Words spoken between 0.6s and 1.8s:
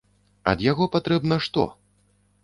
яго патрэбна што?